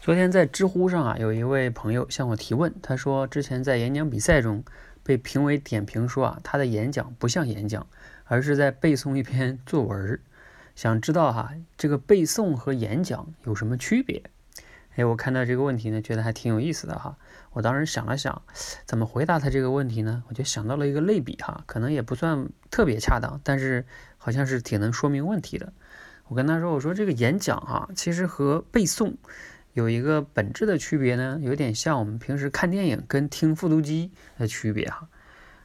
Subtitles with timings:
[0.00, 4.64] 昨天在知乎上啊，有一位朋友向我提问，他说之前在演讲比赛中
[5.02, 7.86] 被评委点评说啊，他的演讲不像演讲，
[8.24, 10.18] 而是在背诵一篇作文。
[10.74, 14.22] 想知道哈，这个背诵和演讲有什么区别？
[14.96, 17.18] 哎，我看到这个问题呢，觉得还挺有意思的哈。
[17.52, 18.40] 我当时想了想，
[18.86, 20.24] 怎么回答他这个问题呢？
[20.28, 23.84] 我就想到了一个类比哈，可能也不算特别恰当，但是
[24.16, 25.74] 好像是挺能说明问题的。
[26.28, 29.16] 我跟他说，我说这个演讲哈，其实和背诵。
[29.80, 35.08] 有一个本质的区别呢，有点像我们平时看电影跟听复读机的区别哈。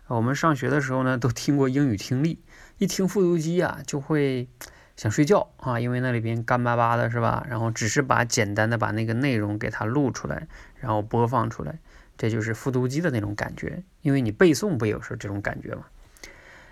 [0.08, 2.42] 我们上学的时候呢，都听过英语听力，
[2.78, 4.48] 一听复读机啊，就会
[4.96, 7.46] 想睡觉啊，因为那里边干巴巴的是吧？
[7.50, 10.48] 然后只是把简单的把那个内容给它录出来，
[10.80, 11.78] 然后播放出来，
[12.18, 13.84] 这就是复读机的那种感觉。
[14.02, 15.84] 因为你背诵不也是这种感觉吗？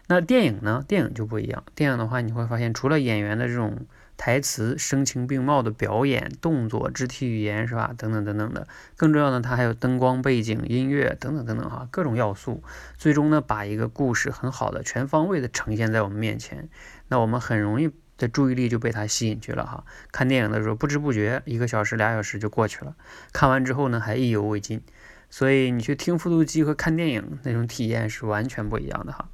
[0.07, 0.85] 那电影呢？
[0.87, 1.61] 电影就不一样。
[1.75, 3.85] 电影的话，你会发现除了演员的这种
[4.15, 7.93] 台词声情并茂的表演、动作、肢体语言是吧？
[7.97, 12.63] 等等等等的，更重要的，它还有灯光、背景、音乐等等等等哈，各种要素，
[12.97, 16.69] 最终呢，把一个故事很好的、全方位的呈现在我们面前。
[17.09, 19.83] 那我们很容易的注意力就被它吸引去了哈。
[20.11, 22.95] 看电影的时候，不知不觉一个小时、俩小时就过去了，
[23.33, 24.81] 看完之后呢，还意犹未尽。
[25.29, 29.27] 所以你去听复读机和看电影那种体验是完全不一样的哈。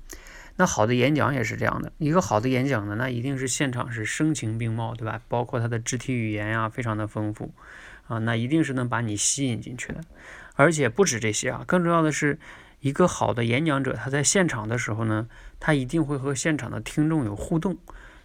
[0.60, 5.22] 那好的演讲也是这样的，一个好的演讲呢，那一定是现场是声情并茂，对吧？
[5.30, 7.54] 包括他的肢体语言呀，非常的丰富
[8.10, 10.02] 啊，那一定是能把你吸引进去的。
[10.56, 12.38] 而且不止这些啊，更重要的是，
[12.82, 15.30] 一个好的演讲者，他在现场的时候呢，
[15.62, 17.78] 他一定会和现场的听众有互动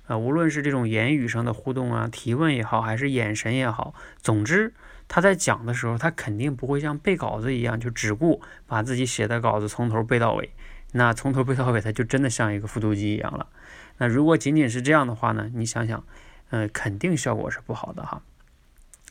[0.09, 4.75] 啊，无论是这种言语上的互动啊，提问也好，还是眼神也好，总之
[5.07, 10.51] 他在讲的时候，他肯定不会像背稿子一样，就只顾把自己写的稿子从头背到尾。
[10.97, 13.49] 那从头背到尾，它就真的像一个复读机一样了。
[13.99, 15.51] 那如果仅仅是这样的话呢？
[15.53, 16.07] 你想想，
[16.51, 18.23] 嗯，肯定效果是不好的哈。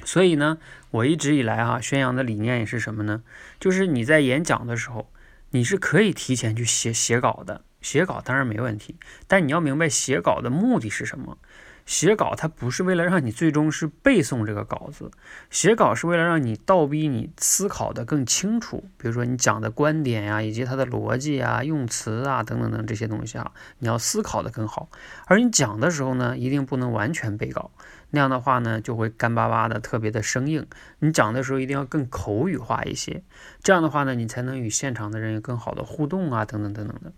[0.06, 0.60] 所以呢，
[0.92, 3.22] 我一直以来哈宣扬的理念也是什么呢？
[3.60, 5.12] 就是你在演讲的时候，
[5.52, 8.96] 你是可以提前去写写稿的，写稿当然没问题，
[9.28, 11.38] 但你要明白写稿的目的是什么。
[11.86, 15.12] 写稿它不是为了让你最终是背诵这个稿子，
[15.50, 18.86] 写稿是为了让你倒逼你思考的更清楚。
[18.98, 24.90] 比如说你讲的观点呀，以及它的逻辑啊、用词啊等等等这些东西啊，你要思考的更好。
[25.26, 27.72] 而你讲的时候呢，一定不能完全背稿，
[28.12, 30.66] 那样的话呢，就会干巴巴的，特别的生硬。
[31.00, 33.24] 你讲的时候一定要更口语化一些，
[33.62, 37.12] 这样的话呢，你才能与现场的人有更好的互动啊，等等等等的。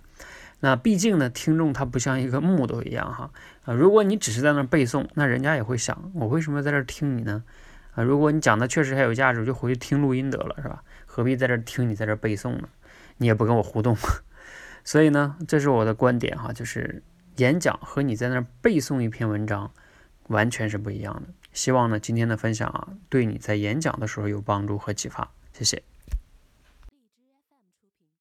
[0.66, 3.30] 那毕竟呢，听众他不像一个木头一样哈
[3.66, 3.74] 啊！
[3.76, 7.44] 如果你只是在那背诵，那人家也会想，我为什么在这听你呢？
[7.94, 10.82] 啊，如果你讲的确实还有价值，就回去听录音得了，是吧？
[11.06, 12.68] 何必在这听你在这背诵呢？
[13.18, 13.96] 你也不跟我互动，
[14.84, 17.04] 所以呢，这是我的观点哈，就是
[17.36, 19.70] 演讲和你在那背诵一篇文章
[20.30, 21.28] 完全是不一样的。
[21.54, 25.30] 希望呢，今天的分享啊，对你在演讲的时候有帮助和启发。
[25.54, 25.84] 谢谢。